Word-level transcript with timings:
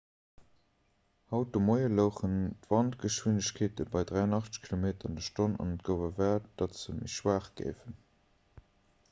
haut 1.33 1.51
de 1.57 1.61
moie 1.65 1.89
louchen 1.99 2.33
d'wandgeschwindegkeete 2.63 3.87
bei 3.97 4.03
83 4.13 4.63
km/h 4.69 5.47
an 5.57 5.71
et 5.77 5.85
gouf 5.91 6.03
erwaart 6.09 6.51
datt 6.63 6.81
se 6.83 6.99
méi 6.99 7.15
schwaach 7.19 7.53
géifen 7.63 8.03